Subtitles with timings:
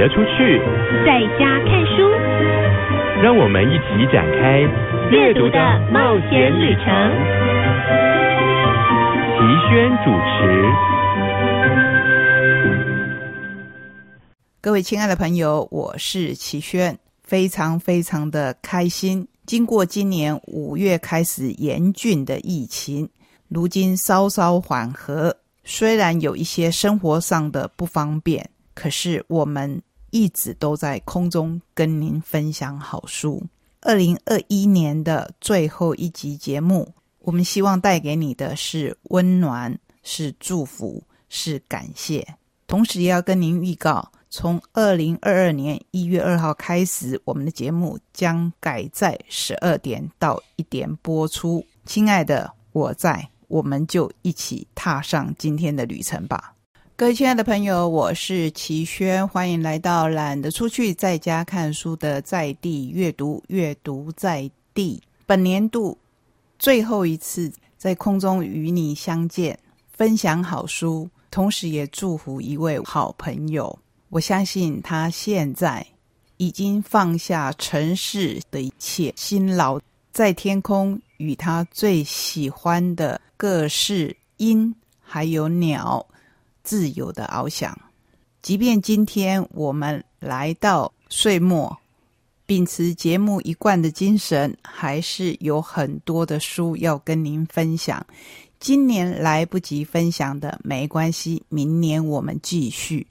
[0.00, 0.58] 得出去，
[1.04, 2.08] 在家看书，
[3.22, 4.60] 让我们一起展开
[5.10, 5.58] 阅读的
[5.92, 6.86] 冒险旅程。
[9.36, 10.64] 齐轩主持。
[14.62, 19.28] 各位亲爱的朋友，我是齐轩，非常非常的开心。
[19.44, 23.06] 经过今年五月开始严峻的疫情，
[23.48, 28.48] 如今稍稍缓和，虽然有一些生活上的不方便。
[28.72, 33.42] 可是我们一直都在空中跟您分享好书。
[33.80, 42.36] 二零二一年的最后一集节目，我们希望带给你的是温暖，是祝福，是感谢。
[42.66, 51.64] 同时，也要跟您预告，从二零二二年一月二号开始，我们的节目将改在十二点到一点播出。
[51.86, 56.54] 亲爱的，我在，我们就一起踏上今天的旅程吧。
[57.00, 65.02] 各位亲爱的朋友，我是齐轩，欢迎来到懒得出去，在家看书的在地阅读，阅读在地。
[65.24, 65.96] 本年度
[66.58, 69.58] 最后一次在空中与你相见，
[69.90, 73.78] 分享好书，同时也祝福一位好朋友。
[74.10, 75.86] 我相信他现在
[76.36, 79.80] 已经放下尘世的一切辛劳，
[80.12, 86.06] 在天空与他最喜欢的各式鹰还有鸟。
[86.62, 87.76] 自由的翱翔，
[88.42, 91.76] 即便今天我们来到岁末，
[92.46, 98.04] 秉持节目一贯的精神，还是有很多的书要跟您分享。
[98.58, 103.06] 今年来不及分享的没关系，明年我们继续。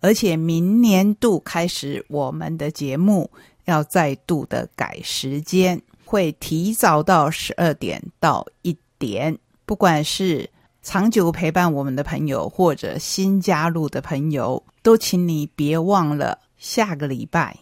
[0.00, 3.30] 而且明年度开始，我们的节目
[3.64, 10.48] 要再度的改时间，会提早到十二点到一点，不管是。
[10.86, 17.58] 长久陪伴我们的朋友，或者新加入的朋友，都请你别忘了，下个礼拜，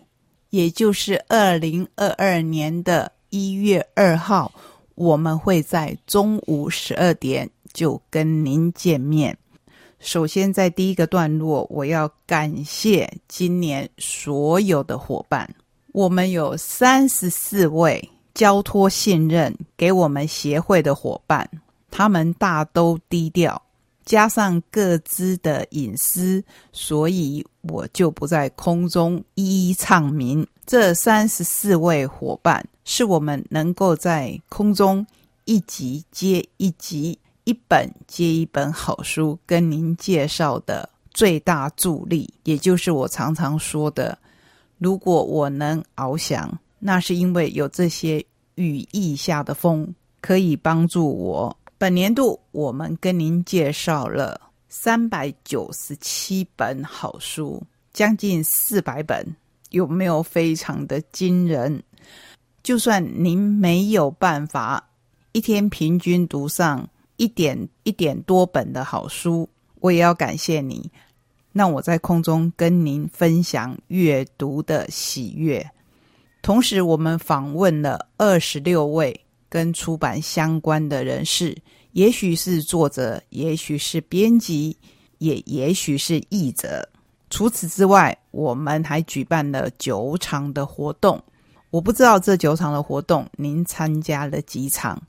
[0.51, 4.53] 也就是二零二二年的一月二号，
[4.95, 9.35] 我们会在中午十二点就跟您见面。
[10.01, 15.49] 首先，在第一个段落，我要感谢今年所有的伙伴，
[15.93, 21.49] 我们有三十四位交托信任给我们协会的伙伴。
[21.97, 23.63] 他们大都低调，
[24.05, 30.45] 加上各自的隐私，所以我就不在空中一一唱名。
[30.67, 35.07] 这三十四位伙伴，是我们能够在空中
[35.45, 42.29] 一集接一集、一本接一本好书跟您介绍的最大助力。
[42.43, 44.19] 也就是我常常说的，
[44.79, 51.57] 如果我能翱翔，那是因为有这些羽翼下的风可以帮助我。
[51.77, 57.63] 本年度我们跟您介绍了三百九十七本好书，
[57.93, 59.35] 将近四百本，
[59.71, 61.83] 有没有非常的惊人？
[62.63, 64.89] 就算您没有办法
[65.33, 69.49] 一天平均读上一点一点多本的好书，
[69.81, 70.91] 我也要感谢你，
[71.53, 75.69] 让我在空中跟您分享阅读的喜悦。
[76.41, 79.24] 同时，我们访问了二十六位。
[79.55, 81.57] 跟出版相关的人士，
[81.93, 84.77] 也许是作者，也许是编辑，
[85.19, 86.89] 也也许是译者。
[87.31, 91.23] 除此之外，我们还举办了九场的活动。
[91.71, 95.01] 我不知道这九场的活动您参加了几场，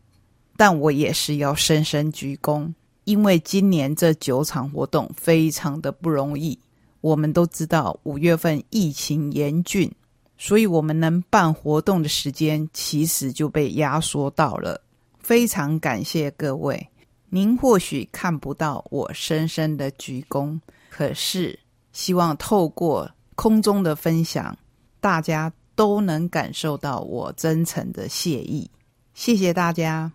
[0.55, 2.71] 但我也是要深深鞠躬，
[3.05, 6.59] 因为今年这九场活动非常的不容易。
[7.01, 9.91] 我们都知道五月份疫情严峻。
[10.37, 14.81] 所以，我们能办活动的时间其实就被压缩到了。
[15.19, 16.87] 非常感谢各位，
[17.29, 20.59] 您或许看不到我深深的鞠躬，
[20.89, 21.57] 可是
[21.93, 24.55] 希望透过空中的分享，
[24.99, 28.69] 大家都能感受到我真诚的谢意。
[29.13, 30.11] 谢谢大家。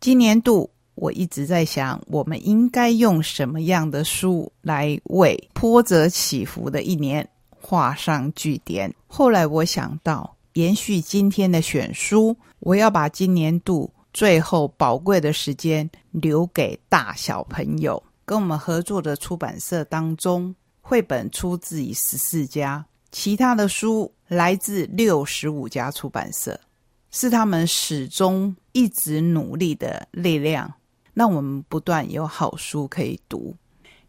[0.00, 7.28] 今年度我一直在想，我们应该用什么样的书来为波折起伏的一年。
[7.60, 8.94] 画上句点。
[9.06, 18.02] 后来我想到，延续今天的选书，我要把今年度最后宝贵的时间留给大小朋友。
[18.24, 26.60] 跟我们合作的出版社当中，绘本出自于十四家，其他的书来自六十五家出版社，
[27.10, 30.70] 是他们始终一直努力的力量，
[31.14, 33.56] 让我们不断有好书可以读。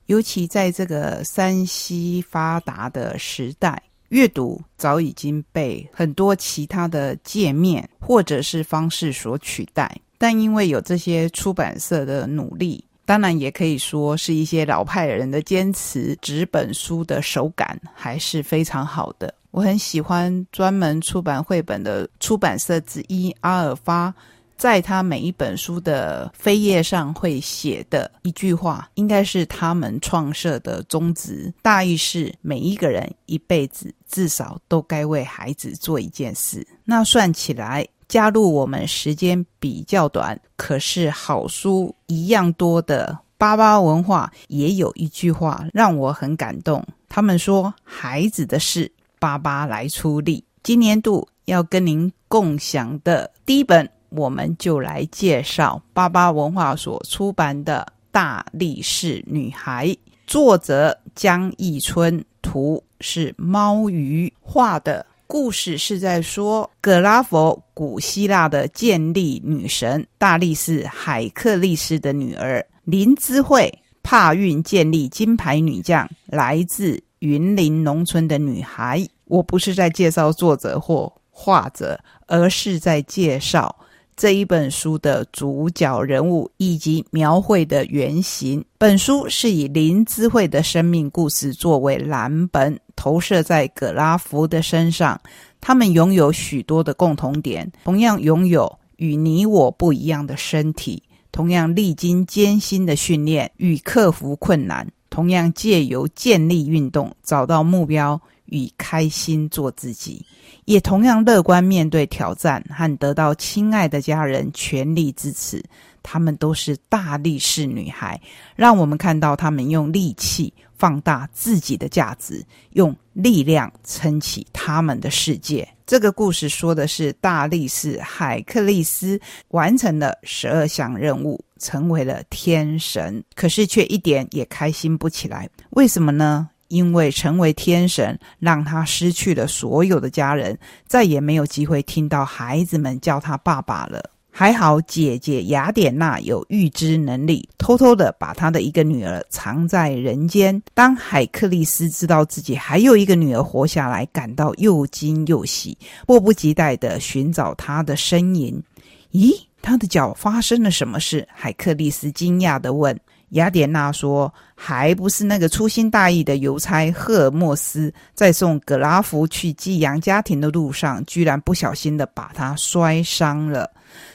[0.09, 9.95] 尤其在这个山西发达的时代，阅读早已经被很多其他的界面或者是方式所取代。
[10.17, 19.31] 但因为有这些出版社的努力，当然也可以说是一些老派人的坚持，纸本书的手感还是非常好的。
[19.51, 24.11] 我很喜欢专门出版绘本的出版社之一阿尔发。
[24.59, 36.67] 在他每一本书的扉页上会写的一句话，应该是他们创设的宗旨，大意是每一个人一辈子至少都该为孩子做一件事。
[36.83, 46.85] 那算起来，加入我们时间比较短，可是好书一样多的巴巴文化，也有一句话让我很感动。
[47.07, 53.89] 他们说：“孩子的事，巴巴来出力。”今年度要跟您共享的第一本。
[54.09, 59.87] 我们就来介绍巴巴文化所出版的《大力士女孩》，
[60.25, 65.05] 作者江义春，图是猫鱼画的。
[65.27, 73.71] 故事是在说格拉佛，古希腊的建立女神大力士海克力斯的女儿林芝慧，
[74.01, 79.07] 帕运建立金牌女将，来自云林农村的女孩。
[79.25, 83.75] 我不是在介绍作者或画者，而是在介绍。
[84.19, 95.17] 这一本书的主角人物以及描绘的原型，本书是以林芝慧的生命故事作为蓝本，投射在葛拉福的身上。
[95.61, 101.01] 他们拥有许多的共同点，同样拥有与你我不一样的身体，
[101.31, 108.19] 同样历经艰辛的训练与克服困难，同样借由建立运动找到目标
[108.51, 110.25] 与开心做自己。
[110.65, 115.63] 也同样乐观面对挑战和得到亲爱的家人全力支持，
[116.03, 118.19] 她们都是大力士女孩，
[118.55, 125.67] 让我们看到她们用力气放大自己的价值，用力量撑起他们的世界。
[125.87, 135.49] 这个故事说的是大力士海克利斯完成了十二项任务，成为了天神，可是却一点也开心不起来。
[135.71, 136.47] 为什么呢？
[136.69, 140.57] 因为成为天神，让他失去了所有的家人，
[140.87, 144.09] 再也没有机会听到孩子们叫他爸爸了。
[144.31, 150.61] 还好姐姐雅典娜有预知能力，偷偷的把她的一个女儿藏在人间。
[150.73, 158.63] 当海克利斯知道自己还有一个女儿活下来，感到又惊又喜，迫不及待的寻找她的身影。
[159.11, 159.31] 咦，
[159.61, 161.27] 她的脚发生了什么事？
[161.33, 162.97] 海克利斯惊讶的问。
[163.29, 173.69] 雅典娜说：“还不是那个粗心大意的邮差赫尔墨斯，在送格拉夫去寄养家庭的路上，居然不小心的把他摔伤了。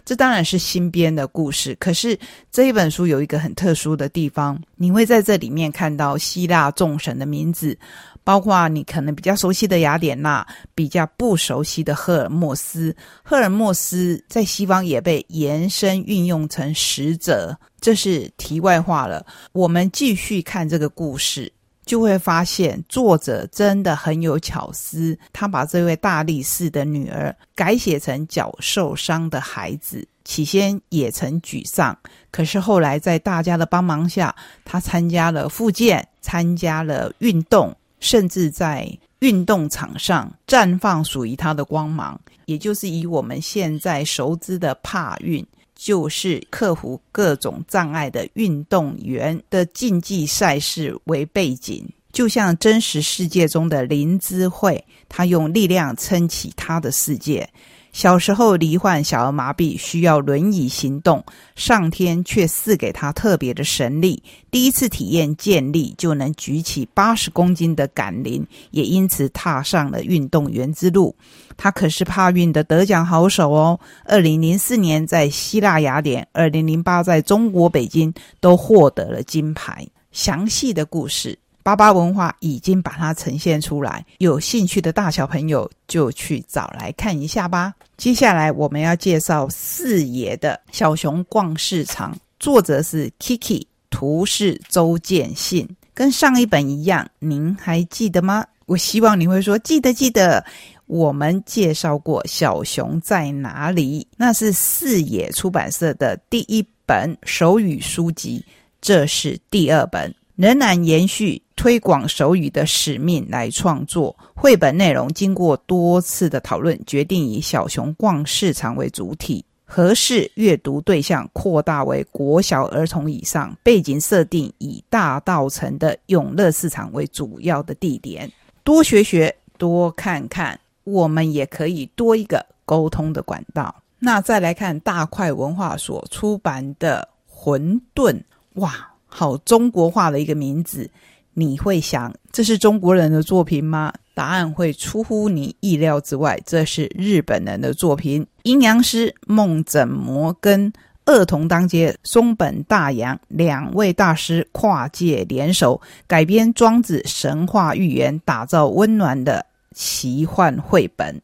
[0.04, 2.18] 这当然是新编的故事，可是
[2.50, 7.76] 这一本书有一个很特殊的地方，你会在这里面看到希腊众神的名字。”
[8.24, 10.44] 包括你可能比较熟悉的雅典娜，
[10.74, 12.96] 比较不熟悉的赫尔墨斯。
[13.22, 19.24] 赫尔墨斯在西方也被延伸运用成使者，这是题外话了。
[19.52, 21.52] 我们继续看这个故事，
[21.84, 25.16] 就会发现作者真的很有巧思。
[25.32, 31.94] 他把这位大力士的女儿改写成脚受伤的孩子，起先也曾沮丧，
[32.30, 34.34] 可是后来在大家的帮忙下，
[34.64, 37.76] 他参加了复健，参加了运动。
[38.04, 38.86] 甚至在
[39.20, 45.42] 运动场上绽放属于他的光芒，也就是以我们现在熟知的帕运，
[45.74, 57.48] 就是克服各种障碍的运动员的竞技赛事为背景，就像真实世界中的林芝慧，他用力量撑起他的世界。
[57.94, 61.24] 小时候罹患小儿麻痹，需要轮椅行动，
[61.54, 64.20] 上天却赐给他特别的神力。
[64.50, 71.14] 第一次体验健力，就能举起八十公斤的杆铃，也因此踏上了运动员之路。
[71.56, 73.78] 他可是帕运的得奖好手哦！
[74.04, 79.86] 二零零四年在希腊雅典，二零零八在中国北京都获得了金牌。
[80.10, 81.38] 详细的故事。
[81.64, 87.72] 巴巴文化已经把它呈现出来，有兴趣的大小朋友就去找来看一下吧。
[87.96, 98.44] 接下来我们要介绍四爷的小熊逛市场，作者是 Kiki，图是周建信，跟上一本一样，您还记得吗？
[98.66, 100.44] 我希望你会说记得记得。
[100.86, 108.44] 我们介绍过《小熊在哪里》，那是四野出版社的第一本手语书籍，
[108.82, 110.14] 这是第二本。
[110.36, 115.08] 仍然延续推广手语的使命来创作绘本内容。
[115.12, 128.30] 经过多次的讨论，决定以小熊逛市场为主体，合适阅读对象扩大为国小儿童以上，背景设定以大道城的永乐市场为主要的地点。
[128.62, 133.74] 多学学，多看看，我们也可以多一个沟通的管道。
[133.98, 138.12] 那再来看大块文化所出版的《混沌》。
[138.54, 140.90] 哇，好中国化的一个名字。
[141.34, 143.92] 你会想，这是中国人的作品吗？
[144.14, 148.24] 答案会出乎你意料之外，这是日本人的作品。
[148.44, 150.72] 阴阳师梦枕魔跟
[151.04, 161.20] 二童当街松本大洋两位大师跨界联手，改编庄子神话寓言，打造温暖的奇幻绘本。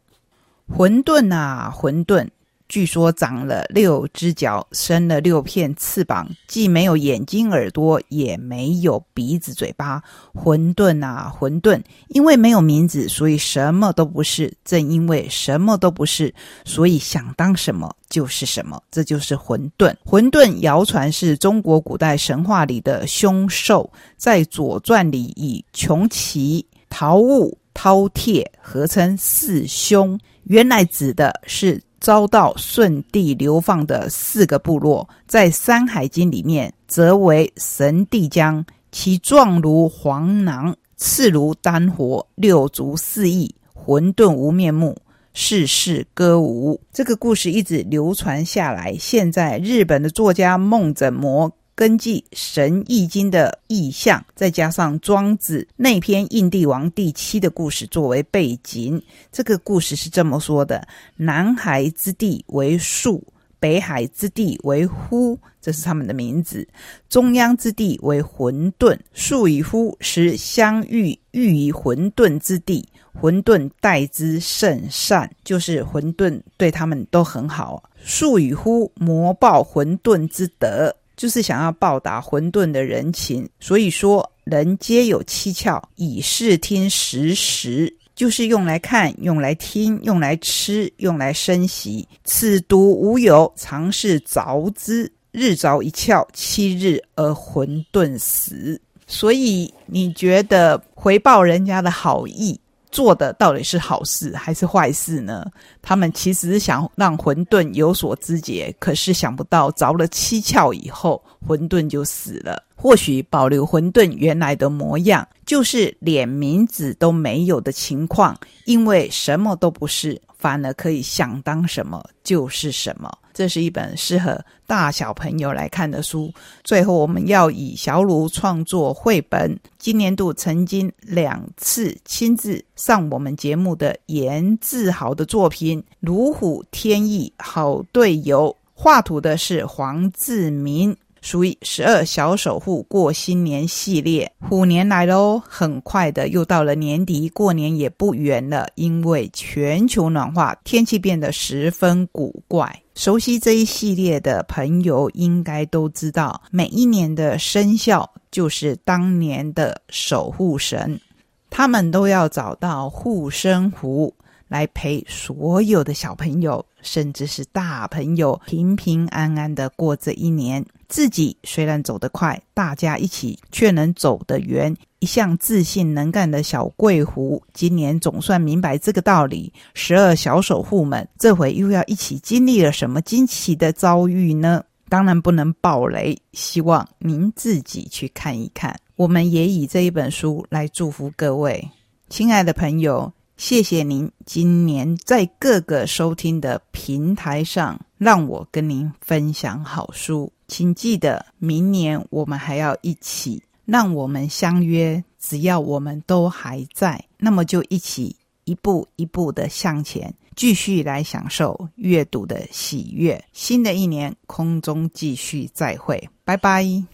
[0.69, 2.29] 混沌啊，混沌！
[2.71, 10.01] 据说长了六只脚，生了六片翅膀，既没有眼睛耳朵，也没有鼻子嘴巴。
[10.33, 11.83] 混沌啊，混沌！
[12.11, 14.55] 因为没有名字，所以什么都不是。
[14.65, 16.33] 正因为什么都不是，
[16.65, 18.81] 所以想当什么就是什么。
[18.89, 19.93] 这就是混沌。
[20.05, 31.83] 混沌谣传是中国古代神话里的凶兽，在《左传》里以穷奇、陶物、饕餮合称四凶，原来指的是。
[32.01, 44.97] 遭到舜帝流放的四个部落，在《山海经》里面则为神帝将，其状如黄囊，刺如丹火，六足四翼，混沌无面目，
[45.35, 46.81] 世事歌舞。
[46.91, 48.97] 这个故事一直流传下来。
[48.99, 51.53] 现在日本的作家梦枕魔。
[51.81, 63.25] 根据《神易经》的意象，再加上庄子那篇《印帝王第七》的故事作为背景，这个故事是这么说的：南海之地为树，
[63.59, 66.63] 北海之地为呼，这是他们的名字；
[67.09, 72.87] 中央之地为混沌，树与呼时相遇，遇于混沌之地，
[73.19, 77.83] 混沌待之甚善，就是混沌对他们都很好。
[78.05, 80.95] 树与呼魔报混沌之德。
[81.21, 92.09] 就是想要报答混沌的人情，所以说人皆有七窍，以视听食时，就是用来看、用来听、用来吃、用来生息。
[92.25, 95.13] 此独无有，常是凿之。
[95.31, 98.81] 日凿一窍，七日而混沌死。
[99.07, 102.59] 所以你觉得回报人家的好意？
[102.91, 105.45] 做的到底是好事还是坏事呢？
[105.81, 112.63] 他们其实是想让混沌有所知觉，可是想不到着了七窍以后，混沌就死了。
[112.75, 120.21] 或许保留混沌原来的模样，就是连名字都没有的情况，因为什么都不是。
[120.39, 123.13] 反而可以想当什么就是什么。
[123.41, 126.31] 这是一本适合大小朋友来看的书。
[126.63, 140.95] 最后，我们要以小鲁创作绘本，今年度曾经两次亲自上我们节目的严志豪的作品《如虎添翼好队友》，画图的是黄志明。
[141.21, 148.69] 属于十二小守护过新年系列，虎年来喽，很快的又到了年底，过年也不远了。
[148.75, 152.83] 因为全球暖化，天气变得十分古怪。
[152.95, 161.01] 熟悉这一系列的朋友应该都知道，每一年的生肖就是当年的守护神，
[161.49, 164.15] 他们都要找到护身符。
[164.51, 170.63] 来陪所有的小朋友，甚至是大朋友平平安安的过这一年。
[170.89, 174.77] 自己虽然走得快，大家一起却能走得远。
[174.99, 179.53] 一向自信能干的小桂狐，今年总算明白这个道理。
[179.73, 184.65] 十二小守护们，这回又要一起经历了什么惊奇的遭遇呢？
[184.89, 188.77] 当然不能暴雷，希望您自己去看一看。
[188.97, 191.71] 我们也以这一本书来祝福各位，
[192.09, 193.11] 亲爱的朋友。
[193.41, 213.25] 谢谢您今年在各个收听的平台上让我跟您分享好书，请记得明年我们还要一起，让我们相约，只要我们都还在，那么就一起一步一步的向前，继续来享受阅读的喜悦。
[213.33, 216.85] 新的一年空中继续再会，拜拜。